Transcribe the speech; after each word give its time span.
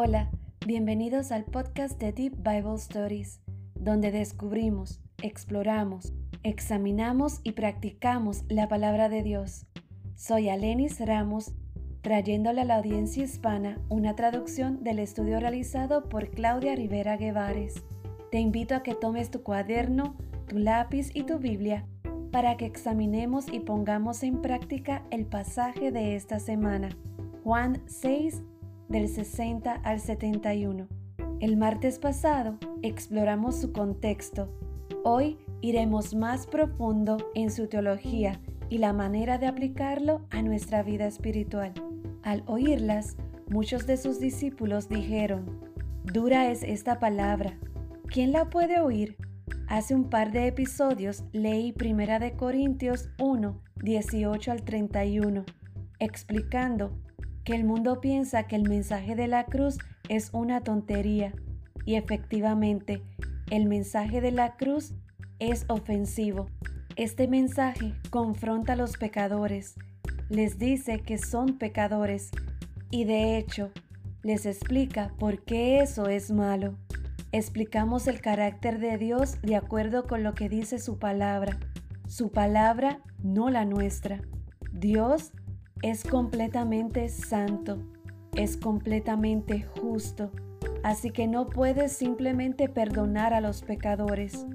Hola, 0.00 0.30
bienvenidos 0.64 1.32
al 1.32 1.42
podcast 1.42 1.98
de 1.98 2.12
Deep 2.12 2.36
Bible 2.36 2.76
Stories, 2.76 3.40
donde 3.74 4.12
descubrimos, 4.12 5.00
exploramos, 5.24 6.12
examinamos 6.44 7.40
y 7.42 7.50
practicamos 7.50 8.44
la 8.48 8.68
palabra 8.68 9.08
de 9.08 9.24
Dios. 9.24 9.66
Soy 10.14 10.50
Alenis 10.50 11.04
Ramos, 11.04 11.52
trayéndole 12.00 12.60
a 12.60 12.64
la 12.64 12.76
audiencia 12.76 13.24
hispana 13.24 13.80
una 13.88 14.14
traducción 14.14 14.84
del 14.84 15.00
estudio 15.00 15.40
realizado 15.40 16.08
por 16.08 16.30
Claudia 16.30 16.76
Rivera 16.76 17.16
Guevares. 17.16 17.82
Te 18.30 18.38
invito 18.38 18.76
a 18.76 18.84
que 18.84 18.94
tomes 18.94 19.32
tu 19.32 19.42
cuaderno, 19.42 20.14
tu 20.46 20.58
lápiz 20.58 21.10
y 21.12 21.24
tu 21.24 21.40
Biblia 21.40 21.88
para 22.30 22.56
que 22.56 22.66
examinemos 22.66 23.52
y 23.52 23.58
pongamos 23.58 24.22
en 24.22 24.42
práctica 24.42 25.02
el 25.10 25.26
pasaje 25.26 25.90
de 25.90 26.14
esta 26.14 26.38
semana, 26.38 26.90
Juan 27.42 27.82
6, 27.86 28.44
del 28.88 29.08
60 29.08 29.72
al 29.72 30.00
71. 30.00 30.88
El 31.40 31.56
martes 31.56 31.98
pasado 31.98 32.58
exploramos 32.82 33.60
su 33.60 33.72
contexto. 33.72 34.48
Hoy 35.04 35.38
iremos 35.60 36.14
más 36.14 36.46
profundo 36.46 37.18
en 37.34 37.50
su 37.50 37.68
teología 37.68 38.40
y 38.68 38.78
la 38.78 38.92
manera 38.92 39.38
de 39.38 39.46
aplicarlo 39.46 40.26
a 40.30 40.42
nuestra 40.42 40.82
vida 40.82 41.06
espiritual. 41.06 41.72
Al 42.22 42.42
oírlas, 42.46 43.16
muchos 43.50 43.86
de 43.86 43.96
sus 43.96 44.18
discípulos 44.18 44.88
dijeron, 44.88 45.60
Dura 46.04 46.50
es 46.50 46.62
esta 46.62 46.98
palabra. 46.98 47.58
¿Quién 48.06 48.32
la 48.32 48.48
puede 48.48 48.80
oír? 48.80 49.16
Hace 49.68 49.94
un 49.94 50.08
par 50.08 50.32
de 50.32 50.46
episodios 50.46 51.24
leí 51.32 51.72
Primera 51.72 52.18
de 52.18 52.32
Corintios 52.32 53.10
1, 53.18 53.60
18 53.82 54.52
al 54.52 54.62
31, 54.62 55.44
explicando 55.98 56.98
que 57.48 57.54
el 57.54 57.64
mundo 57.64 58.02
piensa 58.02 58.42
que 58.42 58.56
el 58.56 58.68
mensaje 58.68 59.16
de 59.16 59.26
la 59.26 59.46
cruz 59.46 59.78
es 60.10 60.28
una 60.34 60.60
tontería 60.60 61.32
y 61.86 61.94
efectivamente 61.94 63.02
el 63.50 63.64
mensaje 63.64 64.20
de 64.20 64.32
la 64.32 64.56
cruz 64.56 64.92
es 65.38 65.64
ofensivo. 65.68 66.50
Este 66.96 67.26
mensaje 67.26 67.94
confronta 68.10 68.74
a 68.74 68.76
los 68.76 68.98
pecadores, 68.98 69.76
les 70.28 70.58
dice 70.58 71.00
que 71.00 71.16
son 71.16 71.56
pecadores 71.56 72.32
y 72.90 73.04
de 73.04 73.38
hecho 73.38 73.70
les 74.22 74.44
explica 74.44 75.14
por 75.18 75.42
qué 75.42 75.80
eso 75.80 76.06
es 76.10 76.30
malo. 76.30 76.76
Explicamos 77.32 78.08
el 78.08 78.20
carácter 78.20 78.78
de 78.78 78.98
Dios 78.98 79.40
de 79.40 79.56
acuerdo 79.56 80.06
con 80.06 80.22
lo 80.22 80.34
que 80.34 80.50
dice 80.50 80.78
su 80.78 80.98
palabra, 80.98 81.58
su 82.06 82.30
palabra 82.30 83.00
no 83.22 83.48
la 83.48 83.64
nuestra. 83.64 84.20
Dios 84.70 85.32
es 85.82 86.02
completamente 86.02 87.08
santo, 87.08 87.78
es 88.34 88.56
completamente 88.56 89.62
justo, 89.62 90.30
así 90.82 91.10
que 91.10 91.28
no 91.28 91.48
puede 91.48 91.88
simplemente 91.88 92.68
perdonar 92.68 93.32
a 93.32 93.40
los 93.40 93.62
pecadores. 93.62 94.46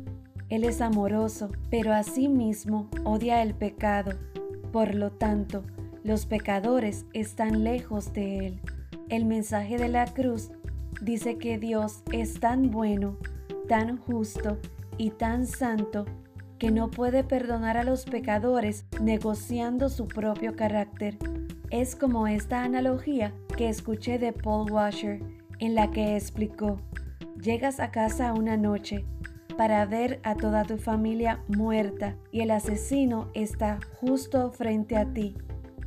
Él 0.50 0.66
es 0.66 0.82
amoroso, 0.82 1.50
pero 1.70 1.94
asimismo 1.94 2.90
odia 3.04 3.42
el 3.42 3.56
pecado. 3.56 4.12
Por 4.72 4.96
lo 4.96 5.12
tanto, 5.12 5.64
los 6.04 6.26
pecadores 6.26 7.06
están 7.14 7.64
lejos 7.64 8.14
de 8.14 8.48
Él. 8.48 8.62
El 9.10 9.26
mensaje 9.26 9.78
de 9.78 9.88
la 9.88 10.06
cruz 10.06 10.52
dice 11.02 11.38
que 11.38 11.58
Dios 11.58 12.04
es 12.12 12.40
tan 12.40 12.72
bueno, 12.72 13.18
tan 13.68 13.98
justo 13.98 14.58
y 14.98 15.12
tan 15.12 15.48
santo 15.48 16.06
que 16.60 16.72
no 16.72 16.92
puede 16.92 17.24
perdonar 17.24 17.78
a 17.78 17.84
los 17.84 18.06
pecadores 18.06 18.83
negociando 19.02 19.90
su 19.90 20.08
propio 20.08 20.56
carácter. 20.56 21.18
Es 21.70 21.96
como 21.96 22.28
esta 22.28 22.64
analogía 22.64 23.34
que 23.58 23.70
escuché 23.70 24.20
de 24.20 24.34
Paul 24.34 24.72
Washer, 24.72 25.22
en 25.60 25.76
la 25.76 25.92
que 25.92 26.16
explicó, 26.16 26.80
llegas 27.42 27.80
a 27.80 27.92
casa 27.92 28.34
una 28.34 28.58
noche 28.58 29.06
para 29.58 29.86
ver 29.86 30.20
a 30.24 30.36
toda 30.36 30.64
tu 30.64 30.78
familia 30.78 31.44
muerta 31.48 32.16
y 32.32 32.42
el 32.42 32.52
asesino 32.52 33.30
está 33.34 33.80
justo 34.00 34.52
frente 34.52 34.98
a 34.98 35.06
ti, 35.14 35.36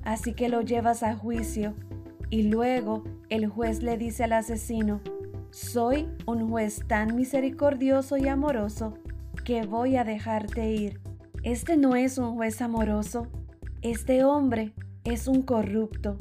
así 0.05 0.35
que 0.35 0.49
lo 0.49 0.61
llevas 0.61 1.03
a 1.03 1.17
juicio 1.17 1.75
y 2.31 2.45
luego 2.45 3.05
el 3.29 3.47
juez 3.49 3.83
le 3.83 3.97
dice 3.97 4.25
al 4.25 4.33
asesino, 4.33 5.01
soy 5.51 6.09
un 6.27 6.49
juez 6.49 6.83
tan 6.87 7.17
misericordioso 7.17 8.17
y 8.17 8.29
amoroso 8.29 8.95
que 9.45 9.65
voy 9.65 9.97
a 9.97 10.05
dejarte 10.05 10.73
ir. 10.73 11.06
Este 11.47 11.77
no 11.77 11.95
es 11.95 12.19
un 12.19 12.35
juez 12.35 12.61
amoroso, 12.61 13.29
este 13.81 14.25
hombre 14.25 14.75
es 15.05 15.29
un 15.29 15.43
corrupto. 15.43 16.19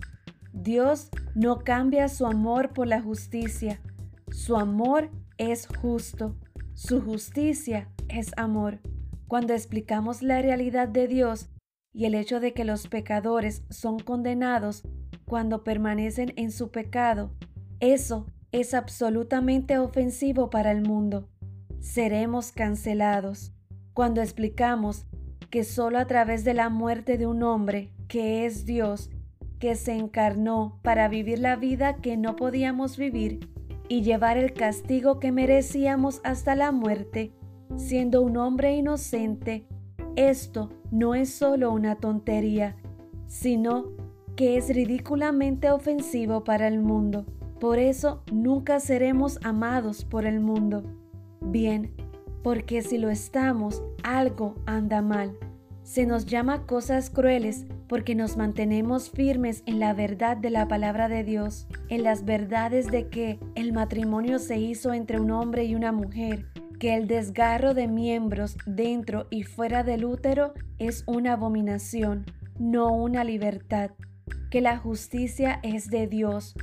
Dios 0.53 1.09
no 1.33 1.61
cambia 1.61 2.09
su 2.09 2.27
amor 2.27 2.73
por 2.73 2.85
la 2.85 3.01
justicia, 3.01 3.81
su 4.29 4.55
amor 4.55 5.09
es 5.39 5.65
justo, 5.81 6.35
su 6.75 7.01
justicia 7.01 7.89
es 8.07 8.33
amor. 8.37 8.81
Cuando 9.27 9.53
explicamos 9.53 10.21
la 10.21 10.43
realidad 10.43 10.87
de 10.87 11.07
Dios 11.07 11.49
y 11.91 12.05
el 12.05 12.13
hecho 12.13 12.39
de 12.39 12.53
que 12.53 12.63
los 12.63 12.87
pecadores 12.87 13.63
son 13.71 13.97
condenados 13.97 14.83
cuando 15.25 15.63
permanecen 15.63 16.33
en 16.35 16.51
su 16.51 16.69
pecado, 16.69 17.31
eso 17.79 18.27
es 18.51 18.75
absolutamente 18.75 19.79
ofensivo 19.79 20.51
para 20.51 20.69
el 20.71 20.83
mundo. 20.83 21.29
Seremos 21.79 22.51
cancelados. 22.51 23.53
Cuando 23.95 24.21
explicamos 24.21 25.07
que 25.55 25.63
solo 25.63 25.99
a 25.99 26.05
través 26.05 26.43
de 26.43 26.53
la 26.53 26.67
muerte 26.67 27.17
de 27.17 27.27
un 27.27 27.41
hombre, 27.41 27.89
que 28.09 28.45
es 28.45 28.65
Dios, 28.65 29.09
que 29.57 29.77
se 29.77 29.93
encarnó 29.93 30.81
para 30.81 31.07
vivir 31.07 31.39
la 31.39 31.55
vida 31.55 31.95
que 32.01 32.17
no 32.17 32.35
podíamos 32.35 32.97
vivir 32.97 33.47
y 33.87 34.01
llevar 34.01 34.37
el 34.37 34.51
castigo 34.51 35.17
que 35.21 35.31
merecíamos 35.31 36.19
hasta 36.25 36.55
la 36.55 36.73
muerte, 36.73 37.31
siendo 37.77 38.21
un 38.21 38.35
hombre 38.35 38.75
inocente, 38.75 39.65
esto 40.17 40.71
no 40.91 41.15
es 41.15 41.33
solo 41.33 41.71
una 41.71 41.95
tontería, 41.95 42.75
sino 43.25 43.93
que 44.35 44.57
es 44.57 44.67
ridículamente 44.67 45.71
ofensivo 45.71 46.43
para 46.43 46.67
el 46.67 46.81
mundo. 46.81 47.25
Por 47.61 47.79
eso 47.79 48.25
nunca 48.29 48.81
seremos 48.81 49.39
amados 49.41 50.03
por 50.03 50.25
el 50.25 50.41
mundo 50.41 50.83
bien, 51.41 51.93
porque 52.45 52.83
si 52.83 52.99
lo 52.99 53.09
estamos, 53.09 53.81
algo 54.03 54.53
anda 54.67 55.01
mal. 55.01 55.35
Se 55.81 56.05
nos 56.05 56.27
llama 56.27 56.67
cosas 56.67 57.09
crueles 57.09 57.65
porque 57.87 58.13
nos 58.13 58.37
mantenemos 58.37 59.09
firmes 59.09 59.63
en 59.65 59.79
la 59.79 59.95
verdad 59.95 60.37
de 60.37 60.51
la 60.51 60.67
palabra 60.67 61.09
de 61.09 61.23
Dios, 61.23 61.67
en 61.89 62.03
las 62.03 62.23
verdades 62.23 62.91
de 62.91 63.09
que 63.09 63.39
el 63.55 63.73
matrimonio 63.73 64.37
se 64.37 64.59
hizo 64.59 64.93
entre 64.93 65.19
un 65.19 65.31
hombre 65.31 65.63
y 65.65 65.73
una 65.73 65.91
mujer, 65.91 66.45
que 66.79 66.93
el 66.93 67.07
desgarro 67.07 67.73
de 67.73 67.87
miembros 67.87 68.57
dentro 68.67 69.25
y 69.31 69.41
fuera 69.41 69.81
del 69.81 70.05
útero 70.05 70.53
es 70.77 71.03
una 71.07 71.33
abominación, 71.33 72.25
no 72.59 72.93
una 72.93 73.23
libertad, 73.23 73.89
que 74.51 74.61
la 74.61 74.77
justicia 74.77 75.59
es 75.63 75.89
de 75.89 76.05
Dios, 76.05 76.53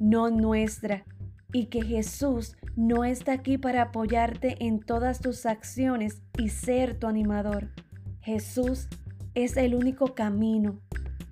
no 0.00 0.30
nuestra, 0.30 1.04
y 1.52 1.66
que 1.66 1.82
Jesús 1.82 2.56
no 2.78 3.04
está 3.04 3.32
aquí 3.32 3.58
para 3.58 3.82
apoyarte 3.82 4.64
en 4.64 4.78
todas 4.78 5.18
tus 5.18 5.46
acciones 5.46 6.22
y 6.38 6.50
ser 6.50 6.96
tu 6.96 7.08
animador. 7.08 7.70
Jesús 8.20 8.86
es 9.34 9.56
el 9.56 9.74
único 9.74 10.14
camino, 10.14 10.78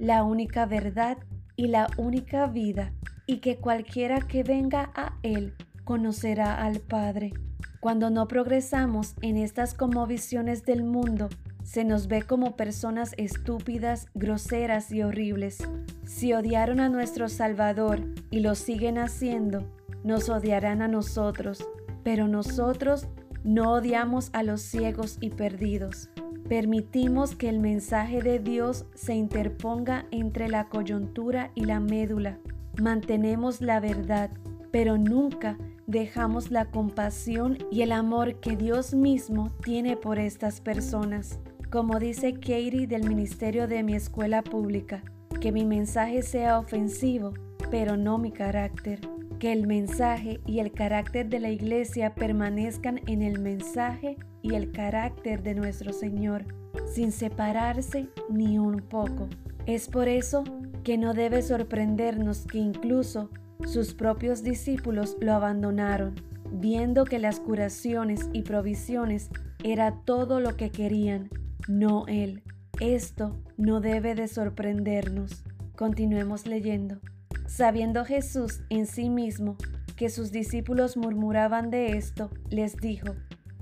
la 0.00 0.24
única 0.24 0.66
verdad 0.66 1.18
y 1.54 1.68
la 1.68 1.86
única 1.98 2.48
vida, 2.48 2.92
y 3.28 3.36
que 3.36 3.58
cualquiera 3.58 4.18
que 4.22 4.42
venga 4.42 4.90
a 4.96 5.20
Él 5.22 5.54
conocerá 5.84 6.60
al 6.64 6.80
Padre. 6.80 7.32
Cuando 7.78 8.10
no 8.10 8.26
progresamos 8.26 9.14
en 9.22 9.36
estas 9.36 9.72
como 9.72 10.04
visiones 10.08 10.64
del 10.64 10.82
mundo, 10.82 11.28
se 11.62 11.84
nos 11.84 12.08
ve 12.08 12.22
como 12.22 12.56
personas 12.56 13.14
estúpidas, 13.18 14.08
groseras 14.14 14.90
y 14.90 15.04
horribles. 15.04 15.58
Si 16.06 16.32
odiaron 16.32 16.80
a 16.80 16.88
nuestro 16.88 17.28
Salvador 17.28 18.00
y 18.32 18.40
lo 18.40 18.56
siguen 18.56 18.98
haciendo, 18.98 19.64
nos 20.04 20.28
odiarán 20.28 20.82
a 20.82 20.88
nosotros, 20.88 21.66
pero 22.02 22.28
nosotros 22.28 23.08
no 23.46 23.72
odiamos 23.72 24.30
a 24.32 24.42
los 24.42 24.60
ciegos 24.60 25.18
y 25.20 25.30
perdidos. 25.30 26.10
Permitimos 26.48 27.34
que 27.34 27.48
el 27.48 27.58
mensaje 27.58 28.22
de 28.22 28.38
Dios 28.38 28.86
se 28.94 29.14
interponga 29.14 30.06
entre 30.10 30.48
la 30.48 30.68
coyuntura 30.68 31.50
y 31.54 31.64
la 31.64 31.80
médula. 31.80 32.38
Mantenemos 32.80 33.60
la 33.60 33.80
verdad, 33.80 34.30
pero 34.70 34.98
nunca 34.98 35.58
dejamos 35.86 36.50
la 36.50 36.66
compasión 36.66 37.58
y 37.70 37.82
el 37.82 37.90
amor 37.92 38.40
que 38.40 38.56
Dios 38.56 38.94
mismo 38.94 39.50
tiene 39.62 39.96
por 39.96 40.18
estas 40.18 40.60
personas. 40.60 41.40
Como 41.70 41.98
dice 41.98 42.34
Katie 42.34 42.86
del 42.86 43.08
Ministerio 43.08 43.66
de 43.66 43.82
mi 43.82 43.94
escuela 43.94 44.42
pública, 44.42 45.02
que 45.40 45.50
mi 45.50 45.64
mensaje 45.64 46.22
sea 46.22 46.58
ofensivo, 46.58 47.34
pero 47.70 47.96
no 47.96 48.18
mi 48.18 48.30
carácter 48.30 49.00
que 49.38 49.52
el 49.52 49.66
mensaje 49.66 50.40
y 50.46 50.60
el 50.60 50.72
carácter 50.72 51.28
de 51.28 51.40
la 51.40 51.50
iglesia 51.50 52.14
permanezcan 52.14 53.00
en 53.06 53.22
el 53.22 53.40
mensaje 53.40 54.16
y 54.42 54.54
el 54.54 54.72
carácter 54.72 55.42
de 55.42 55.54
nuestro 55.54 55.92
Señor, 55.92 56.44
sin 56.86 57.12
separarse 57.12 58.08
ni 58.30 58.58
un 58.58 58.80
poco. 58.80 59.28
Es 59.66 59.88
por 59.88 60.08
eso 60.08 60.44
que 60.84 60.98
no 60.98 61.14
debe 61.14 61.42
sorprendernos 61.42 62.46
que 62.46 62.58
incluso 62.58 63.30
sus 63.64 63.94
propios 63.94 64.42
discípulos 64.42 65.16
lo 65.20 65.32
abandonaron, 65.32 66.14
viendo 66.52 67.04
que 67.04 67.18
las 67.18 67.40
curaciones 67.40 68.28
y 68.32 68.42
provisiones 68.42 69.30
era 69.64 70.00
todo 70.04 70.40
lo 70.40 70.56
que 70.56 70.70
querían, 70.70 71.30
no 71.68 72.06
Él. 72.06 72.42
Esto 72.80 73.40
no 73.56 73.80
debe 73.80 74.14
de 74.14 74.28
sorprendernos. 74.28 75.44
Continuemos 75.74 76.46
leyendo. 76.46 77.00
Sabiendo 77.46 78.04
Jesús 78.04 78.62
en 78.70 78.86
sí 78.86 79.08
mismo 79.10 79.56
que 79.96 80.10
sus 80.10 80.32
discípulos 80.32 80.96
murmuraban 80.96 81.70
de 81.70 81.96
esto, 81.96 82.30
les 82.50 82.76
dijo, 82.76 83.14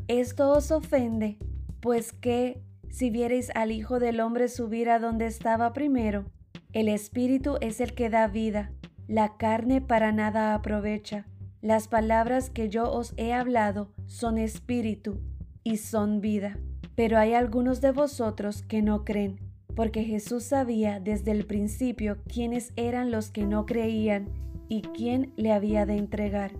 ¿esto 0.08 0.50
os 0.50 0.70
ofende? 0.70 1.38
Pues 1.80 2.12
que, 2.12 2.62
si 2.90 3.10
viereis 3.10 3.50
al 3.54 3.70
Hijo 3.70 3.98
del 3.98 4.20
Hombre 4.20 4.48
subir 4.48 4.90
a 4.90 4.98
donde 4.98 5.26
estaba 5.26 5.72
primero, 5.72 6.24
el 6.72 6.88
Espíritu 6.88 7.56
es 7.60 7.80
el 7.80 7.94
que 7.94 8.10
da 8.10 8.26
vida, 8.26 8.72
la 9.06 9.36
carne 9.36 9.80
para 9.80 10.12
nada 10.12 10.54
aprovecha. 10.54 11.26
Las 11.60 11.88
palabras 11.88 12.50
que 12.50 12.68
yo 12.68 12.90
os 12.90 13.14
he 13.16 13.32
hablado 13.32 13.90
son 14.06 14.38
espíritu 14.38 15.20
y 15.62 15.78
son 15.78 16.20
vida. 16.20 16.58
Pero 16.94 17.18
hay 17.18 17.34
algunos 17.34 17.80
de 17.80 17.90
vosotros 17.90 18.62
que 18.62 18.82
no 18.82 19.04
creen, 19.04 19.40
porque 19.74 20.04
Jesús 20.04 20.44
sabía 20.44 21.00
desde 21.00 21.32
el 21.32 21.46
principio 21.46 22.18
quiénes 22.32 22.72
eran 22.76 23.10
los 23.10 23.30
que 23.30 23.44
no 23.46 23.66
creían 23.66 24.28
y 24.68 24.82
quién 24.82 25.32
le 25.36 25.52
había 25.52 25.86
de 25.86 25.96
entregar. 25.96 26.52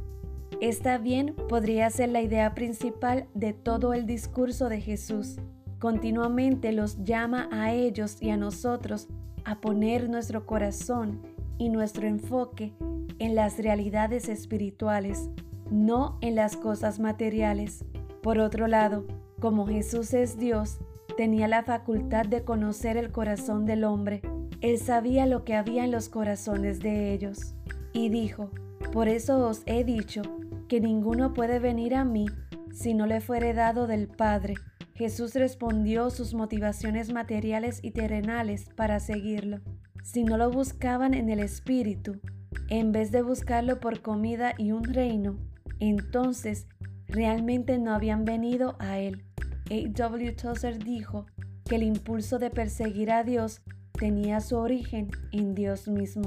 Esta 0.60 0.98
bien 0.98 1.34
podría 1.48 1.90
ser 1.90 2.10
la 2.10 2.22
idea 2.22 2.54
principal 2.54 3.26
de 3.34 3.52
todo 3.52 3.92
el 3.92 4.06
discurso 4.06 4.68
de 4.68 4.80
Jesús. 4.80 5.36
Continuamente 5.78 6.72
los 6.72 7.04
llama 7.04 7.48
a 7.52 7.72
ellos 7.72 8.16
y 8.20 8.30
a 8.30 8.36
nosotros 8.36 9.08
a 9.44 9.60
poner 9.60 10.08
nuestro 10.08 10.46
corazón 10.46 11.20
y 11.58 11.68
nuestro 11.68 12.06
enfoque 12.06 12.72
en 13.18 13.34
las 13.34 13.58
realidades 13.58 14.28
espirituales, 14.28 15.28
no 15.70 16.18
en 16.20 16.34
las 16.34 16.56
cosas 16.56 16.98
materiales. 16.98 17.84
Por 18.22 18.38
otro 18.38 18.66
lado, 18.66 19.06
como 19.40 19.66
Jesús 19.66 20.14
es 20.14 20.38
Dios, 20.38 20.78
tenía 21.16 21.48
la 21.48 21.62
facultad 21.62 22.26
de 22.26 22.44
conocer 22.44 22.96
el 22.96 23.10
corazón 23.12 23.66
del 23.66 23.84
hombre. 23.84 24.22
Él 24.60 24.78
sabía 24.78 25.26
lo 25.26 25.44
que 25.44 25.54
había 25.54 25.84
en 25.84 25.90
los 25.90 26.08
corazones 26.08 26.80
de 26.80 27.12
ellos. 27.12 27.54
Y 27.92 28.08
dijo, 28.08 28.50
por 28.92 29.08
eso 29.08 29.46
os 29.46 29.62
he 29.66 29.84
dicho 29.84 30.22
que 30.68 30.80
ninguno 30.80 31.32
puede 31.32 31.58
venir 31.58 31.94
a 31.94 32.04
mí 32.04 32.26
si 32.72 32.94
no 32.94 33.06
le 33.06 33.20
fuere 33.20 33.54
dado 33.54 33.86
del 33.86 34.08
Padre. 34.08 34.54
Jesús 34.94 35.34
respondió 35.34 36.10
sus 36.10 36.34
motivaciones 36.34 37.12
materiales 37.12 37.80
y 37.82 37.90
terrenales 37.90 38.68
para 38.76 39.00
seguirlo. 39.00 39.60
Si 40.02 40.24
no 40.24 40.36
lo 40.36 40.50
buscaban 40.50 41.14
en 41.14 41.30
el 41.30 41.40
Espíritu, 41.40 42.20
en 42.68 42.92
vez 42.92 43.10
de 43.10 43.22
buscarlo 43.22 43.80
por 43.80 44.02
comida 44.02 44.54
y 44.58 44.72
un 44.72 44.84
reino, 44.84 45.38
entonces 45.80 46.66
realmente 47.08 47.78
no 47.78 47.92
habían 47.92 48.24
venido 48.24 48.76
a 48.78 48.98
Él. 48.98 49.24
A.W. 49.70 50.32
Tozer 50.32 50.78
dijo 50.78 51.26
que 51.64 51.76
el 51.76 51.82
impulso 51.82 52.38
de 52.38 52.50
perseguir 52.50 53.10
a 53.10 53.24
Dios 53.24 53.62
tenía 53.92 54.40
su 54.40 54.56
origen 54.56 55.10
en 55.32 55.54
Dios 55.54 55.88
mismo. 55.88 56.24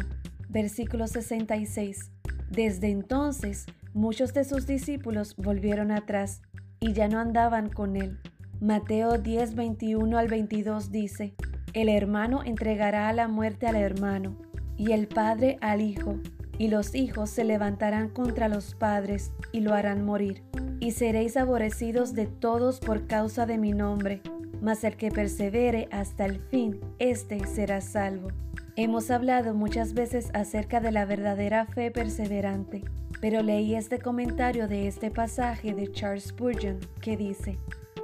Versículo 0.49 1.07
66. 1.07 2.11
Desde 2.49 2.89
entonces, 2.89 3.65
muchos 3.93 4.33
de 4.33 4.45
sus 4.45 4.65
discípulos 4.65 5.35
volvieron 5.35 5.91
atrás 5.91 6.41
y 6.79 6.93
ya 6.93 7.07
no 7.07 7.19
andaban 7.19 7.69
con 7.69 7.95
él. 7.95 8.19
Mateo 8.59 9.17
10, 9.17 9.55
21 9.55 10.17
al 10.17 10.27
22 10.27 10.91
dice, 10.91 11.35
El 11.73 11.89
hermano 11.89 12.43
entregará 12.43 13.07
a 13.09 13.13
la 13.13 13.27
muerte 13.27 13.67
al 13.67 13.75
hermano, 13.75 14.37
y 14.77 14.93
el 14.93 15.07
padre 15.07 15.57
al 15.61 15.81
hijo, 15.81 16.19
y 16.57 16.67
los 16.67 16.95
hijos 16.95 17.29
se 17.29 17.43
levantarán 17.43 18.09
contra 18.09 18.47
los 18.47 18.75
padres 18.75 19.31
y 19.51 19.61
lo 19.61 19.73
harán 19.73 20.05
morir 20.05 20.43
y 20.79 20.91
seréis 20.91 21.37
aborrecidos 21.37 22.13
de 22.13 22.27
todos 22.27 22.79
por 22.79 23.07
causa 23.07 23.45
de 23.45 23.57
mi 23.57 23.71
nombre, 23.71 24.21
mas 24.61 24.83
el 24.83 24.95
que 24.95 25.11
persevere 25.11 25.87
hasta 25.91 26.25
el 26.25 26.39
fin, 26.39 26.79
éste 26.99 27.45
será 27.47 27.81
salvo. 27.81 28.29
Hemos 28.75 29.09
hablado 29.09 29.55
muchas 29.55 29.93
veces 29.93 30.29
acerca 30.33 30.79
de 30.79 30.91
la 30.91 31.05
verdadera 31.05 31.65
fe 31.65 31.89
perseverante, 31.89 32.83
pero 33.19 33.41
leí 33.41 33.73
este 33.75 33.97
comentario 33.97 34.67
de 34.67 34.87
este 34.87 35.09
pasaje 35.09 35.73
de 35.73 35.91
Charles 35.91 36.25
Spurgeon 36.25 36.79
que 37.01 37.17
dice, 37.17 37.57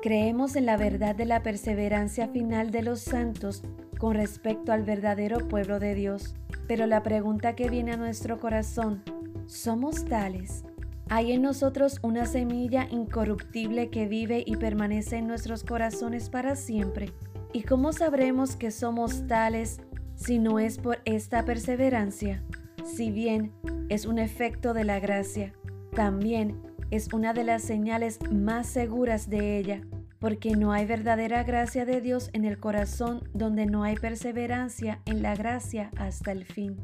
Creemos 0.04 0.58
en 0.58 0.66
la 0.66 0.76
verdad 0.76 1.16
de 1.16 1.24
la 1.24 1.44
perseverancia 1.44 2.28
final 2.28 2.72
de 2.72 2.82
los 2.82 3.00
santos 3.00 3.64
con 3.98 4.16
respecto 4.16 4.74
al 4.74 4.84
verdadero 4.84 5.48
pueblo 5.48 5.80
de 5.80 5.96
Dios, 5.96 6.36
pero 6.68 6.88
la 6.88 7.04
pregunta 7.04 7.56
que 7.56 7.70
viene 7.70 7.94
a 7.94 7.96
nuestro 7.96 8.38
corazón, 8.38 9.02
¿somos 9.46 10.04
tales? 10.04 10.66
Hay 11.08 11.32
en 11.32 11.42
nosotros 11.42 12.00
una 12.02 12.26
semilla 12.26 12.86
incorruptible 12.92 13.90
que 13.92 14.06
vive 14.06 14.44
y 14.46 14.58
permanece 14.58 15.20
en 15.20 15.28
nuestros 15.28 15.64
corazones 15.64 16.30
para 16.30 16.58
siempre. 16.58 17.14
¿Y 17.54 17.64
cómo 17.64 17.94
sabremos 17.94 18.58
que 18.58 18.72
somos 18.72 19.26
tales 19.28 19.80
si 20.16 20.38
no 20.38 20.60
es 20.60 20.80
por 20.80 21.00
esta 21.06 21.46
perseverancia? 21.46 22.44
Si 22.84 23.10
bien 23.10 23.54
es 23.88 24.06
un 24.06 24.20
efecto 24.20 24.74
de 24.74 24.84
la 24.84 25.00
gracia, 25.00 25.54
también 25.96 26.62
es 26.92 27.14
una 27.14 27.34
de 27.34 27.46
las 27.46 27.64
señales 27.64 28.20
más 28.30 28.68
seguras 28.68 29.30
de 29.30 29.58
ella, 29.58 29.82
porque 30.24 30.56
no 30.56 30.72
hay 30.72 30.86
verdadera 30.86 31.44
gracia 31.44 31.84
de 31.84 32.00
Dios 32.00 32.30
en 32.32 32.46
el 32.46 32.58
corazón 32.58 33.28
donde 33.34 33.66
no 33.66 33.84
hay 33.84 33.96
perseverancia 33.96 35.02
en 35.06 35.22
la 35.22 35.36
gracia 35.36 35.92
hasta 35.98 36.32
el 36.32 36.46
fin. 36.46 36.78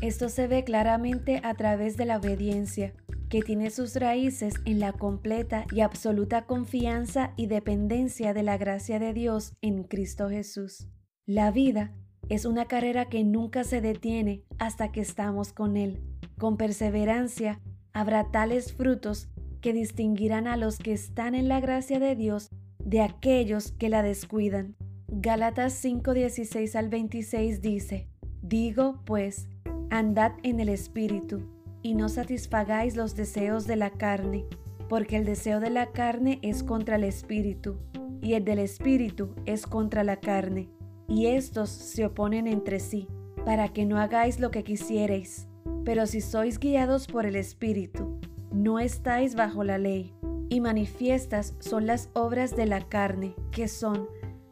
Esto 0.00 0.28
se 0.28 0.48
ve 0.48 0.64
claramente 0.64 1.40
a 1.44 1.54
través 1.54 1.96
de 1.96 2.06
la 2.06 2.16
obediencia 2.16 2.92
que 3.28 3.40
tiene 3.40 3.70
sus 3.70 3.94
raíces 3.94 4.54
en 4.64 4.80
la 4.80 4.92
completa 4.92 5.64
y 5.70 5.80
absoluta 5.80 6.46
confianza 6.46 7.34
y 7.36 7.46
dependencia 7.46 8.34
de 8.34 8.42
la 8.42 8.58
gracia 8.58 8.98
de 8.98 9.12
Dios 9.12 9.54
en 9.60 9.84
Cristo 9.84 10.28
Jesús. 10.28 10.88
La 11.24 11.52
vida 11.52 11.94
es 12.28 12.46
una 12.46 12.64
carrera 12.64 13.08
que 13.08 13.22
nunca 13.22 13.62
se 13.62 13.80
detiene 13.80 14.42
hasta 14.58 14.90
que 14.90 15.02
estamos 15.02 15.52
con 15.52 15.76
Él. 15.76 16.02
Con 16.36 16.56
perseverancia 16.56 17.60
habrá 17.92 18.32
tales 18.32 18.72
frutos 18.72 19.28
que 19.60 19.72
distinguirán 19.72 20.48
a 20.48 20.56
los 20.56 20.78
que 20.78 20.92
están 20.92 21.36
en 21.36 21.46
la 21.46 21.60
gracia 21.60 22.00
de 22.00 22.16
Dios 22.16 22.50
de 22.84 23.00
aquellos 23.00 23.72
que 23.72 23.88
la 23.88 24.02
descuidan. 24.02 24.76
Gálatas 25.08 25.72
5:16 25.84 26.76
al 26.76 26.88
26 26.88 27.60
dice, 27.60 28.08
Digo 28.42 29.02
pues, 29.04 29.48
andad 29.90 30.32
en 30.42 30.60
el 30.60 30.68
Espíritu 30.68 31.42
y 31.82 31.94
no 31.94 32.08
satisfagáis 32.08 32.96
los 32.96 33.14
deseos 33.16 33.66
de 33.66 33.76
la 33.76 33.90
carne, 33.90 34.46
porque 34.88 35.16
el 35.16 35.24
deseo 35.24 35.60
de 35.60 35.70
la 35.70 35.90
carne 35.92 36.38
es 36.42 36.62
contra 36.62 36.96
el 36.96 37.04
espíritu, 37.04 37.76
y 38.20 38.34
el 38.34 38.44
del 38.44 38.60
espíritu 38.60 39.34
es 39.46 39.66
contra 39.66 40.04
la 40.04 40.20
carne, 40.20 40.68
y 41.08 41.26
estos 41.26 41.70
se 41.70 42.06
oponen 42.06 42.46
entre 42.46 42.78
sí, 42.78 43.08
para 43.44 43.68
que 43.68 43.84
no 43.84 43.98
hagáis 43.98 44.38
lo 44.38 44.50
que 44.50 44.62
quisiereis. 44.62 45.48
Pero 45.84 46.06
si 46.06 46.20
sois 46.20 46.60
guiados 46.60 47.08
por 47.08 47.26
el 47.26 47.34
espíritu, 47.34 48.20
no 48.52 48.78
estáis 48.78 49.34
bajo 49.34 49.64
la 49.64 49.78
ley, 49.78 50.14
y 50.52 50.60
manifiestas 50.60 51.54
son 51.60 51.86
las 51.86 52.10
obras 52.12 52.54
de 52.54 52.66
la 52.66 52.86
carne, 52.86 53.34
que 53.52 53.68
son 53.68 54.06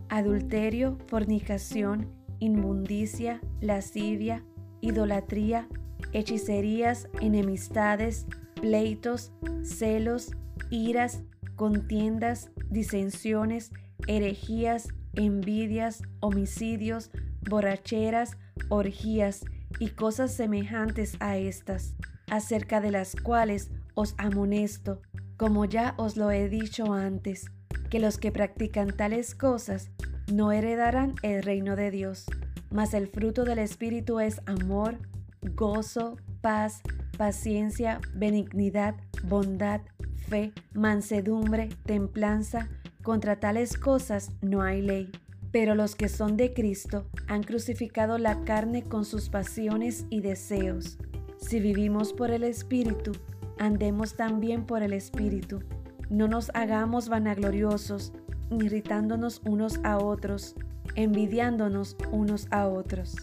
adulterio, 0.09 0.97
fornicación, 1.09 2.11
inmundicia, 2.39 3.43
lascivia, 3.61 4.43
idolatría, 4.81 5.69
hechicerías, 6.15 7.07
enemistades, 7.21 8.25
pleitos, 8.55 9.35
celos, 9.63 10.31
iras, 10.71 11.23
contiendas, 11.55 12.51
disensiones, 12.71 13.71
herejías, 14.07 14.89
envidias, 15.13 16.01
homicidios, 16.21 17.11
borracheras, 17.43 18.39
orgías 18.71 19.45
y 19.79 19.91
cosas 19.91 20.33
semejantes 20.33 21.19
a 21.21 21.37
estas, 21.37 21.95
acerca 22.31 22.81
de 22.81 22.91
las 22.91 23.17
cuales 23.17 23.71
os 23.93 24.15
amonesto, 24.17 25.03
como 25.41 25.65
ya 25.65 25.95
os 25.97 26.19
lo 26.19 26.31
he 26.31 26.51
dicho 26.51 26.93
antes, 26.93 27.47
que 27.89 27.99
los 27.99 28.19
que 28.19 28.31
practican 28.31 28.95
tales 28.95 29.35
cosas 29.35 29.91
no 30.31 30.53
heredarán 30.53 31.15
el 31.23 31.43
reino 31.43 31.77
de 31.77 31.91
Dios. 31.91 32.27
Mas 32.71 32.93
el 32.93 33.09
fruto 33.09 33.45
del 33.45 33.59
Espíritu 33.59 34.21
es 34.21 34.43
amor, 34.45 34.99
gozo, 35.41 36.19
paz, 36.43 36.83
paciencia, 37.17 38.03
benignidad, 38.13 38.97
bondad, 39.25 39.81
fe, 40.29 40.53
mansedumbre, 40.75 41.71
templanza. 41.87 42.69
Contra 43.03 43.41
tales 43.41 43.79
cosas 43.79 44.33
no 44.43 44.61
hay 44.61 44.83
ley. 44.83 45.11
Pero 45.51 45.75
los 45.75 45.97
que 45.97 46.11
son 46.11 46.37
de 46.37 46.53
Cristo 46.53 47.07
han 47.29 47.45
crucificado 47.45 48.19
la 48.19 48.45
carne 48.45 48.83
con 48.83 49.07
sus 49.07 49.31
pasiones 49.31 50.05
y 50.11 50.21
deseos. 50.21 50.99
Si 51.39 51.61
vivimos 51.61 52.13
por 52.13 52.31
el 52.31 52.45
Espíritu, 52.45 53.13
andemos 53.61 54.17
también 54.17 54.65
por 54.65 54.83
el 54.83 54.93
Espíritu. 54.93 55.61
No 56.09 56.27
nos 56.27 56.51
hagamos 56.55 57.09
vanagloriosos, 57.09 58.13
irritándonos 58.51 59.43
unos 59.45 59.79
a 59.85 59.99
otros, 59.99 60.57
envidiándonos 60.97 61.97
unos 62.11 62.49
a 62.51 62.67
otros. 62.67 63.15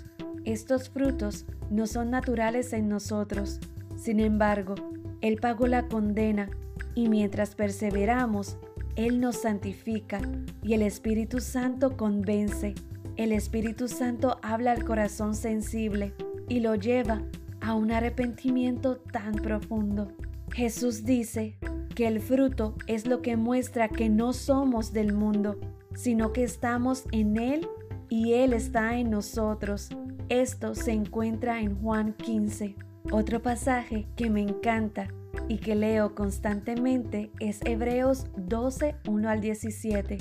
Estos 0.45 0.89
frutos 0.89 1.45
no 1.69 1.87
son 1.87 2.11
naturales 2.11 2.71
en 2.71 2.87
nosotros, 2.87 3.59
Sin 3.97 4.19
embargo, 4.19 4.75
Él 5.21 5.37
pagó 5.41 5.65
la 5.65 5.87
condena 5.87 6.51
y 6.93 7.09
mientras 7.09 7.55
perseveramos, 7.55 8.57
Él 8.95 9.19
nos 9.19 9.37
santifica 9.37 10.21
y 10.61 10.75
el 10.75 10.83
Espíritu 10.83 11.39
Santo 11.39 11.97
convence. 11.97 12.75
El 13.15 13.31
Espíritu 13.31 13.87
Santo 13.87 14.37
habla 14.43 14.73
al 14.73 14.85
corazón 14.85 15.33
sensible 15.33 16.13
y 16.47 16.59
lo 16.59 16.75
lleva 16.75 17.23
a 17.59 17.73
un 17.73 17.91
arrepentimiento 17.91 18.97
tan 18.97 19.33
profundo. 19.33 20.13
Jesús 20.53 21.03
dice 21.03 21.57
que 21.95 22.07
el 22.07 22.19
fruto 22.19 22.75
es 22.87 23.07
lo 23.07 23.21
que 23.21 23.37
muestra 23.37 23.89
que 23.89 24.09
no 24.09 24.33
somos 24.33 24.93
del 24.93 25.13
mundo, 25.13 25.59
sino 25.95 26.33
que 26.33 26.43
estamos 26.43 27.05
en 27.11 27.37
Él 27.37 27.67
y 28.09 28.33
Él 28.33 28.53
está 28.53 28.97
en 28.97 29.09
nosotros. 29.09 29.89
Esto 30.29 30.75
se 30.75 30.91
encuentra 30.91 31.61
en 31.61 31.79
Juan 31.81 32.13
15. 32.13 32.75
Otro 33.11 33.41
pasaje 33.41 34.07
que 34.15 34.29
me 34.29 34.41
encanta 34.41 35.07
y 35.47 35.57
que 35.57 35.75
leo 35.75 36.15
constantemente 36.15 37.31
es 37.39 37.59
Hebreos 37.63 38.27
12, 38.35 38.95
1 39.07 39.29
al 39.29 39.41
17. 39.41 40.17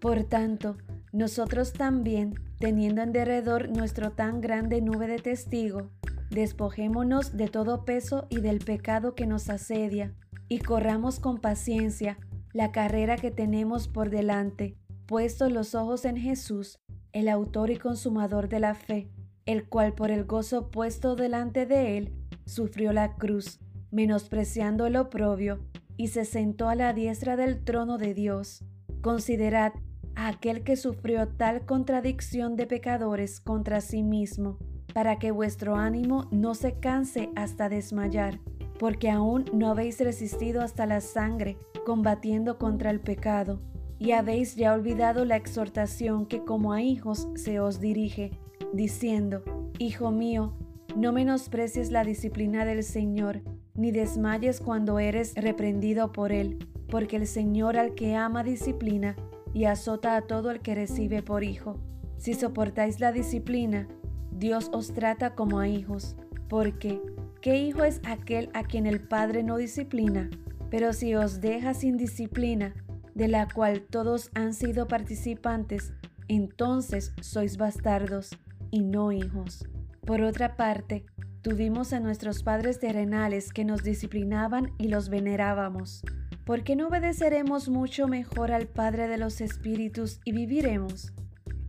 Por 0.00 0.24
tanto, 0.24 0.76
nosotros 1.12 1.72
también, 1.72 2.34
teniendo 2.58 3.02
en 3.02 3.12
derredor 3.12 3.68
nuestro 3.68 4.12
tan 4.12 4.40
grande 4.40 4.80
nube 4.80 5.06
de 5.06 5.18
testigo, 5.18 5.90
despojémonos 6.30 7.36
de 7.36 7.48
todo 7.48 7.84
peso 7.84 8.26
y 8.30 8.40
del 8.40 8.58
pecado 8.58 9.14
que 9.14 9.26
nos 9.26 9.48
asedia, 9.48 10.14
y 10.48 10.58
corramos 10.58 11.20
con 11.20 11.38
paciencia 11.38 12.18
la 12.52 12.72
carrera 12.72 13.16
que 13.16 13.30
tenemos 13.30 13.88
por 13.88 14.10
delante, 14.10 14.76
puestos 15.06 15.52
los 15.52 15.74
ojos 15.74 16.04
en 16.04 16.16
Jesús, 16.16 16.78
el 17.12 17.28
autor 17.28 17.70
y 17.70 17.76
consumador 17.76 18.48
de 18.48 18.60
la 18.60 18.74
fe, 18.74 19.10
el 19.46 19.68
cual 19.68 19.94
por 19.94 20.10
el 20.10 20.24
gozo 20.24 20.70
puesto 20.70 21.16
delante 21.16 21.66
de 21.66 21.98
él, 21.98 22.14
sufrió 22.46 22.92
la 22.92 23.14
cruz, 23.16 23.60
menospreciando 23.90 24.86
el 24.86 24.96
oprobio, 24.96 25.60
y 25.96 26.08
se 26.08 26.24
sentó 26.24 26.68
a 26.68 26.74
la 26.74 26.92
diestra 26.92 27.36
del 27.36 27.62
trono 27.62 27.98
de 27.98 28.14
Dios. 28.14 28.64
Considerad 29.00 29.72
a 30.16 30.28
aquel 30.28 30.64
que 30.64 30.76
sufrió 30.76 31.28
tal 31.28 31.66
contradicción 31.66 32.56
de 32.56 32.66
pecadores 32.66 33.40
contra 33.40 33.80
sí 33.80 34.02
mismo, 34.02 34.58
para 34.94 35.18
que 35.18 35.32
vuestro 35.32 35.76
ánimo 35.76 36.28
no 36.30 36.54
se 36.54 36.78
canse 36.78 37.28
hasta 37.34 37.68
desmayar, 37.68 38.40
porque 38.78 39.10
aún 39.10 39.44
no 39.52 39.68
habéis 39.68 40.00
resistido 40.00 40.62
hasta 40.62 40.86
la 40.86 41.00
sangre, 41.00 41.58
combatiendo 41.84 42.58
contra 42.58 42.90
el 42.90 43.00
pecado, 43.00 43.60
y 43.98 44.12
habéis 44.12 44.54
ya 44.54 44.72
olvidado 44.72 45.24
la 45.24 45.36
exhortación 45.36 46.26
que 46.26 46.44
como 46.44 46.72
a 46.72 46.80
hijos 46.80 47.28
se 47.34 47.60
os 47.60 47.80
dirige, 47.80 48.30
diciendo, 48.72 49.42
Hijo 49.78 50.12
mío, 50.12 50.54
no 50.96 51.12
menosprecies 51.12 51.90
la 51.90 52.04
disciplina 52.04 52.64
del 52.64 52.84
Señor, 52.84 53.42
ni 53.74 53.90
desmayes 53.90 54.60
cuando 54.60 55.00
eres 55.00 55.34
reprendido 55.34 56.12
por 56.12 56.30
Él, 56.30 56.58
porque 56.88 57.16
el 57.16 57.26
Señor 57.26 57.76
al 57.76 57.94
que 57.94 58.14
ama 58.14 58.44
disciplina 58.44 59.16
y 59.52 59.64
azota 59.64 60.16
a 60.16 60.22
todo 60.22 60.52
el 60.52 60.60
que 60.60 60.76
recibe 60.76 61.22
por 61.22 61.42
hijo. 61.42 61.78
Si 62.16 62.34
soportáis 62.34 63.00
la 63.00 63.10
disciplina, 63.10 63.88
Dios 64.34 64.68
os 64.72 64.92
trata 64.92 65.34
como 65.34 65.60
a 65.60 65.68
hijos, 65.68 66.16
porque 66.48 67.00
¿qué 67.40 67.56
hijo 67.56 67.84
es 67.84 68.00
aquel 68.04 68.50
a 68.52 68.64
quien 68.64 68.86
el 68.86 69.00
Padre 69.00 69.42
no 69.42 69.56
disciplina? 69.56 70.28
Pero 70.70 70.92
si 70.92 71.14
os 71.14 71.40
deja 71.40 71.72
sin 71.72 71.96
disciplina, 71.96 72.74
de 73.14 73.28
la 73.28 73.48
cual 73.48 73.82
todos 73.82 74.30
han 74.34 74.54
sido 74.54 74.88
participantes, 74.88 75.92
entonces 76.26 77.14
sois 77.20 77.56
bastardos 77.56 78.30
y 78.70 78.82
no 78.82 79.12
hijos. 79.12 79.68
Por 80.04 80.22
otra 80.22 80.56
parte, 80.56 81.06
tuvimos 81.42 81.92
a 81.92 82.00
nuestros 82.00 82.42
padres 82.42 82.80
terrenales 82.80 83.52
que 83.52 83.64
nos 83.64 83.84
disciplinaban 83.84 84.72
y 84.78 84.88
los 84.88 85.08
venerábamos. 85.08 86.02
¿Por 86.44 86.64
qué 86.64 86.76
no 86.76 86.88
obedeceremos 86.88 87.68
mucho 87.68 88.08
mejor 88.08 88.52
al 88.52 88.66
Padre 88.66 89.08
de 89.08 89.16
los 89.16 89.40
Espíritus 89.40 90.20
y 90.24 90.32
viviremos? 90.32 91.12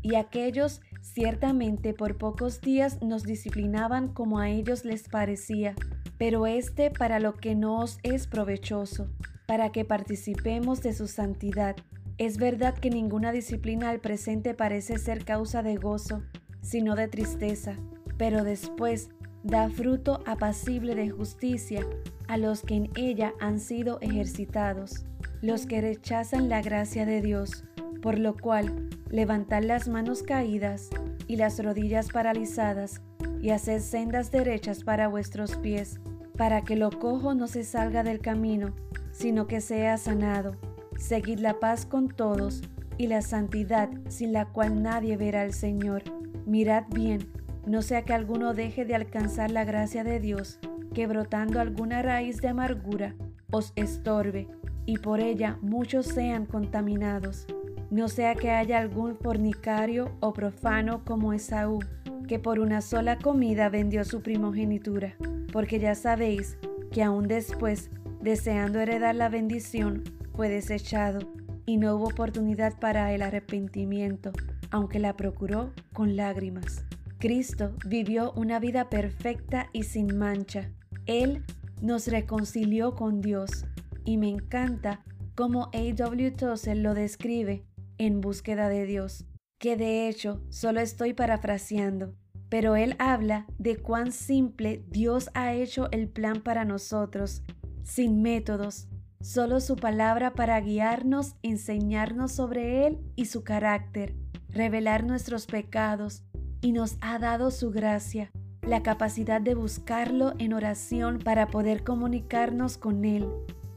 Y 0.01 0.15
aquellos 0.15 0.81
Ciertamente 1.13 1.93
por 1.93 2.17
pocos 2.17 2.61
días 2.61 3.01
nos 3.03 3.23
disciplinaban 3.23 4.07
como 4.11 4.39
a 4.39 4.49
ellos 4.49 4.85
les 4.85 5.07
parecía, 5.07 5.75
pero 6.17 6.47
este 6.47 6.89
para 6.89 7.19
lo 7.19 7.35
que 7.35 7.53
nos 7.53 7.99
es 8.01 8.25
provechoso, 8.25 9.07
para 9.45 9.71
que 9.71 9.85
participemos 9.85 10.81
de 10.81 10.93
su 10.93 11.07
santidad. 11.07 11.75
Es 12.17 12.37
verdad 12.37 12.73
que 12.73 12.89
ninguna 12.89 13.31
disciplina 13.31 13.91
al 13.91 13.99
presente 13.99 14.55
parece 14.55 14.97
ser 14.97 15.23
causa 15.23 15.61
de 15.61 15.75
gozo, 15.75 16.23
sino 16.61 16.95
de 16.95 17.07
tristeza, 17.07 17.75
pero 18.17 18.43
después 18.43 19.09
da 19.43 19.69
fruto 19.69 20.21
apacible 20.25 20.95
de 20.95 21.11
justicia 21.11 21.85
a 22.27 22.37
los 22.37 22.63
que 22.63 22.77
en 22.77 22.89
ella 22.95 23.31
han 23.39 23.59
sido 23.59 24.01
ejercitados, 24.01 25.05
los 25.41 25.67
que 25.67 25.81
rechazan 25.81 26.49
la 26.49 26.63
gracia 26.63 27.05
de 27.05 27.21
Dios 27.21 27.63
por 28.05 28.19
lo 28.19 28.37
cual 28.37 28.87
levantad 29.09 29.63
las 29.63 29.87
manos 29.87 30.21
caídas 30.21 30.91
y 31.25 31.37
las 31.37 31.57
rodillas 31.57 32.09
paralizadas, 32.09 33.01
y 33.41 33.49
haced 33.49 33.79
sendas 33.79 34.29
derechas 34.29 34.83
para 34.83 35.07
vuestros 35.07 35.57
pies, 35.57 35.99
para 36.37 36.61
que 36.61 36.75
lo 36.75 36.91
cojo 36.91 37.33
no 37.33 37.47
se 37.47 37.63
salga 37.63 38.03
del 38.03 38.19
camino, 38.19 38.75
sino 39.11 39.47
que 39.47 39.59
sea 39.59 39.97
sanado. 39.97 40.55
Seguid 40.99 41.39
la 41.39 41.59
paz 41.59 41.87
con 41.87 42.07
todos 42.07 42.61
y 42.99 43.07
la 43.07 43.23
santidad 43.23 43.89
sin 44.07 44.33
la 44.33 44.45
cual 44.45 44.83
nadie 44.83 45.17
verá 45.17 45.41
al 45.41 45.53
Señor. 45.53 46.03
Mirad 46.45 46.83
bien, 46.93 47.27
no 47.65 47.81
sea 47.81 48.03
que 48.03 48.13
alguno 48.13 48.53
deje 48.53 48.85
de 48.85 48.93
alcanzar 48.93 49.49
la 49.49 49.65
gracia 49.65 50.03
de 50.03 50.19
Dios, 50.19 50.59
que 50.93 51.07
brotando 51.07 51.59
alguna 51.59 52.03
raíz 52.03 52.39
de 52.39 52.49
amargura 52.49 53.15
os 53.49 53.73
estorbe, 53.75 54.47
y 54.85 54.99
por 54.99 55.21
ella 55.21 55.57
muchos 55.63 56.05
sean 56.05 56.45
contaminados 56.45 57.47
no 57.89 58.07
sea 58.07 58.35
que 58.35 58.51
haya 58.51 58.79
algún 58.79 59.15
fornicario 59.15 60.11
o 60.19 60.33
profano 60.33 61.03
como 61.05 61.33
Esaú, 61.33 61.79
que 62.27 62.39
por 62.39 62.59
una 62.59 62.81
sola 62.81 63.17
comida 63.19 63.69
vendió 63.69 64.03
su 64.03 64.21
primogenitura, 64.21 65.15
porque 65.51 65.79
ya 65.79 65.95
sabéis 65.95 66.57
que 66.91 67.03
aún 67.03 67.27
después, 67.27 67.89
deseando 68.21 68.79
heredar 68.79 69.15
la 69.15 69.29
bendición, 69.29 70.03
fue 70.33 70.49
desechado, 70.49 71.19
y 71.67 71.77
no 71.77 71.95
hubo 71.95 72.05
oportunidad 72.05 72.77
para 72.79 73.13
el 73.13 73.21
arrepentimiento, 73.21 74.31
aunque 74.71 74.99
la 74.99 75.15
procuró 75.15 75.71
con 75.93 76.15
lágrimas. 76.15 76.85
Cristo 77.19 77.73
vivió 77.85 78.33
una 78.33 78.59
vida 78.59 78.89
perfecta 78.89 79.69
y 79.73 79.83
sin 79.83 80.17
mancha. 80.17 80.69
Él 81.05 81.43
nos 81.81 82.07
reconcilió 82.07 82.95
con 82.95 83.21
Dios, 83.21 83.65
y 84.03 84.17
me 84.17 84.29
encanta 84.29 85.03
cómo 85.35 85.69
A.W. 85.73 86.31
Tozer 86.31 86.77
lo 86.77 86.93
describe 86.93 87.63
en 87.97 88.21
búsqueda 88.21 88.69
de 88.69 88.85
Dios, 88.85 89.25
que 89.59 89.77
de 89.77 90.07
hecho 90.07 90.41
solo 90.49 90.79
estoy 90.79 91.13
parafraseando, 91.13 92.15
pero 92.49 92.75
él 92.75 92.95
habla 92.99 93.47
de 93.57 93.77
cuán 93.77 94.11
simple 94.11 94.83
Dios 94.89 95.29
ha 95.33 95.53
hecho 95.53 95.89
el 95.91 96.07
plan 96.09 96.41
para 96.41 96.65
nosotros, 96.65 97.43
sin 97.83 98.21
métodos, 98.21 98.87
solo 99.21 99.59
su 99.59 99.75
palabra 99.75 100.33
para 100.33 100.59
guiarnos, 100.59 101.35
enseñarnos 101.41 102.31
sobre 102.31 102.85
Él 102.85 102.99
y 103.15 103.25
su 103.25 103.43
carácter, 103.43 104.15
revelar 104.49 105.03
nuestros 105.03 105.47
pecados, 105.47 106.23
y 106.61 106.71
nos 106.71 106.97
ha 107.01 107.19
dado 107.19 107.51
su 107.51 107.71
gracia, 107.71 108.31
la 108.61 108.81
capacidad 108.83 109.41
de 109.41 109.55
buscarlo 109.55 110.33
en 110.39 110.53
oración 110.53 111.19
para 111.19 111.47
poder 111.47 111.83
comunicarnos 111.83 112.77
con 112.77 113.05
Él, 113.05 113.27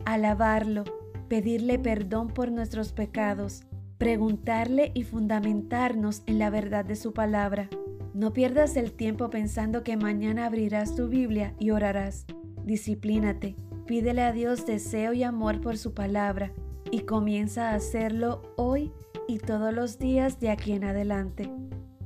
alabarlo, 0.04 0.84
pedirle 1.28 1.78
perdón 1.78 2.28
por 2.28 2.50
nuestros 2.50 2.92
pecados, 2.92 3.64
preguntarle 3.98 4.92
y 4.94 5.02
fundamentarnos 5.02 6.22
en 6.26 6.38
la 6.38 6.50
verdad 6.50 6.84
de 6.84 6.96
su 6.96 7.12
palabra. 7.12 7.68
No 8.14 8.32
pierdas 8.32 8.76
el 8.76 8.92
tiempo 8.92 9.28
pensando 9.28 9.82
que 9.82 9.96
mañana 9.96 10.46
abrirás 10.46 10.94
tu 10.94 11.08
Biblia 11.08 11.54
y 11.58 11.70
orarás. 11.70 12.24
Disciplínate, 12.64 13.56
pídele 13.86 14.22
a 14.22 14.32
Dios 14.32 14.66
deseo 14.66 15.12
y 15.12 15.24
amor 15.24 15.60
por 15.60 15.76
su 15.76 15.94
palabra 15.94 16.52
y 16.90 17.00
comienza 17.00 17.70
a 17.70 17.74
hacerlo 17.74 18.54
hoy 18.56 18.92
y 19.26 19.38
todos 19.38 19.74
los 19.74 19.98
días 19.98 20.40
de 20.40 20.50
aquí 20.50 20.72
en 20.72 20.84
adelante. 20.84 21.50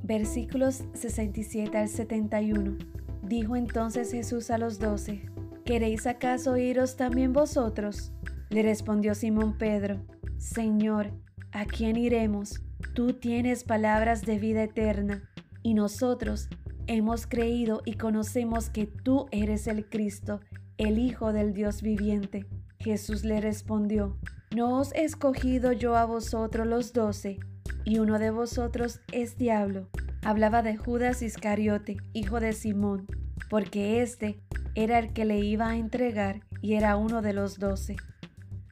Versículos 0.03 0.85
67 0.95 1.77
al 1.77 1.89
71. 1.89 2.77
Dijo 3.23 3.55
entonces 3.55 4.11
Jesús 4.11 4.51
a 4.51 4.59
los 4.59 4.79
doce, 4.79 5.23
¿queréis 5.65 6.07
acaso 6.07 6.57
iros 6.57 6.97
también 6.97 7.33
vosotros? 7.33 8.13
Le 8.51 8.63
respondió 8.63 9.15
Simón 9.15 9.57
Pedro, 9.57 10.01
Señor, 10.39 11.13
¿A 11.53 11.67
quién 11.67 11.97
iremos? 11.97 12.63
Tú 12.95 13.13
tienes 13.13 13.63
palabras 13.63 14.23
de 14.23 14.39
vida 14.39 14.63
eterna, 14.63 15.31
y 15.63 15.75
nosotros 15.75 16.49
hemos 16.87 17.27
creído 17.27 17.83
y 17.85 17.95
conocemos 17.95 18.71
que 18.71 18.87
tú 18.87 19.27
eres 19.33 19.67
el 19.67 19.87
Cristo, 19.87 20.41
el 20.79 20.99
Hijo 20.99 21.35
del 21.35 21.53
Dios 21.53 21.83
viviente. 21.83 22.47
Jesús 22.79 23.25
le 23.25 23.43
respondió, 23.43 24.19
¿no 24.57 24.79
os 24.79 24.95
he 24.95 25.05
escogido 25.05 25.73
yo 25.73 25.95
a 25.95 26.07
vosotros 26.07 26.67
los 26.67 26.95
doce, 26.95 27.39
y 27.85 27.99
uno 27.99 28.19
de 28.19 28.31
vosotros 28.31 29.01
es 29.13 29.37
diablo? 29.37 29.91
Hablaba 30.23 30.63
de 30.63 30.79
Judas 30.79 31.21
Iscariote, 31.21 31.99
hijo 32.15 32.41
de 32.41 32.55
Simón, 32.55 33.07
porque 33.51 34.01
éste 34.01 34.41
era 34.75 34.99
el 34.99 35.13
que 35.13 35.27
le 35.27 35.41
iba 35.41 35.69
a 35.69 35.77
entregar 35.77 36.41
y 36.63 36.75
era 36.75 36.97
uno 36.97 37.21
de 37.21 37.35
los 37.35 37.59
doce. 37.59 37.97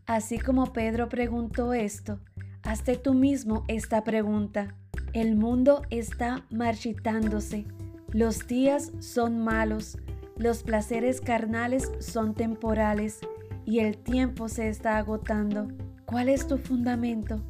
Así 0.07 0.39
como 0.39 0.73
Pedro 0.73 1.09
preguntó 1.09 1.75
esto, 1.75 2.21
hazte 2.63 2.97
tú 2.97 3.15
mismo 3.15 3.65
esta 3.69 4.05
pregunta. 4.05 4.75
El 5.13 5.37
mundo 5.37 5.83
está 5.91 6.47
marchitándose, 6.51 7.67
los 8.13 8.47
días 8.47 8.93
son 8.99 9.41
malos, 9.41 9.99
los 10.37 10.63
placeres 10.63 11.21
carnales 11.21 11.93
son 12.01 12.35
temporales 12.35 13.21
y 13.65 13.81
el 13.81 13.99
tiempo 13.99 14.49
se 14.49 14.69
está 14.69 14.99
agotando. 14.99 15.69
¿Cuál 16.07 16.29
es 16.29 16.47
tu 16.47 16.59
fundamento? 16.59 17.41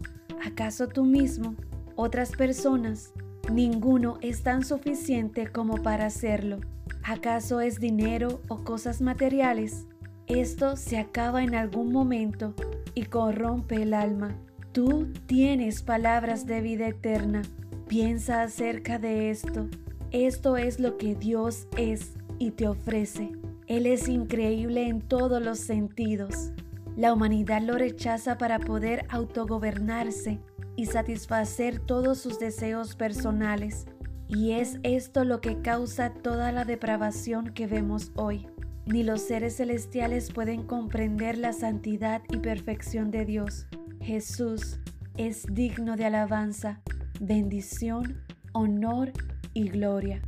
¿Acaso 0.44 0.88
tú 0.88 1.04
mismo? 1.04 1.54
¿Otras 1.96 2.32
personas? 2.32 3.12
Ninguno 3.52 4.18
es 4.20 4.42
tan 4.42 4.64
suficiente 4.64 5.46
como 5.46 5.82
para 5.82 6.06
hacerlo. 6.06 6.60
¿Acaso 7.02 7.60
es 7.60 7.80
dinero 7.80 8.40
o 8.48 8.58
cosas 8.64 9.00
materiales? 9.00 9.86
Esto 10.26 10.76
se 10.76 10.98
acaba 10.98 11.42
en 11.42 11.54
algún 11.54 11.92
momento 11.92 12.54
y 12.94 13.04
corrompe 13.04 13.82
el 13.82 13.94
alma. 13.94 14.36
Tú 14.72 15.08
tienes 15.26 15.82
palabras 15.82 16.46
de 16.46 16.60
vida 16.60 16.86
eterna. 16.86 17.42
Piensa 17.88 18.42
acerca 18.42 19.00
de 19.00 19.30
esto. 19.30 19.68
Esto 20.12 20.56
es 20.56 20.78
lo 20.78 20.96
que 20.96 21.16
Dios 21.16 21.66
es 21.76 22.12
y 22.38 22.52
te 22.52 22.68
ofrece. 22.68 23.32
Él 23.66 23.86
es 23.86 24.08
increíble 24.08 24.86
en 24.86 25.00
todos 25.00 25.42
los 25.42 25.58
sentidos. 25.58 26.52
La 26.96 27.12
humanidad 27.12 27.62
lo 27.62 27.78
rechaza 27.78 28.38
para 28.38 28.60
poder 28.60 29.06
autogobernarse 29.08 30.38
y 30.76 30.86
satisfacer 30.86 31.80
todos 31.80 32.18
sus 32.18 32.38
deseos 32.38 32.94
personales. 32.94 33.86
Y 34.28 34.52
es 34.52 34.78
esto 34.84 35.24
lo 35.24 35.40
que 35.40 35.60
causa 35.62 36.14
toda 36.14 36.52
la 36.52 36.64
depravación 36.64 37.52
que 37.54 37.66
vemos 37.66 38.12
hoy. 38.14 38.46
Ni 38.86 39.02
los 39.02 39.20
seres 39.22 39.56
celestiales 39.56 40.30
pueden 40.32 40.62
comprender 40.62 41.38
la 41.38 41.52
santidad 41.52 42.22
y 42.28 42.36
perfección 42.36 43.10
de 43.10 43.24
Dios. 43.24 43.66
Jesús 44.00 44.78
es 45.16 45.44
digno 45.52 45.96
de 45.96 46.06
alabanza, 46.06 46.80
bendición, 47.20 48.22
honor 48.52 49.12
y 49.52 49.68
gloria. 49.68 50.22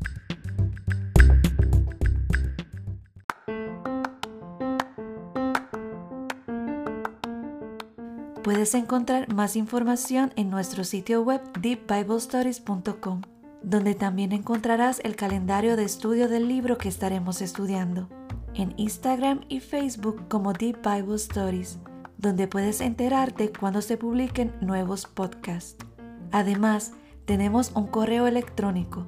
Puedes 8.45 8.75
encontrar 8.75 9.33
más 9.33 9.57
información 9.57 10.33
en 10.37 10.51
nuestro 10.51 10.85
sitio 10.85 11.23
web 11.23 11.41
deepbiblestories.com, 11.61 13.23
donde 13.63 13.95
también 13.95 14.33
encontrarás 14.33 15.01
el 15.05 15.17
calendario 15.17 15.77
de 15.77 15.85
estudio 15.85 16.29
del 16.29 16.49
libro 16.49 16.77
que 16.77 16.89
estaremos 16.89 17.41
estudiando, 17.41 18.09
en 18.55 18.75
Instagram 18.77 19.43
y 19.49 19.61
Facebook 19.61 20.27
como 20.29 20.53
Deep 20.53 20.81
Bible 20.83 21.15
Stories, 21.15 21.79
donde 22.23 22.49
puedes 22.49 22.81
enterarte 22.81 23.53
cuando 23.53 23.83
se 23.83 23.99
publiquen 23.99 24.55
nuevos 24.61 25.07
podcasts. 25.07 25.85
Además, 26.31 26.93
tenemos 27.27 27.73
un 27.75 27.89
correo 27.89 28.27
electrónico 28.27 29.05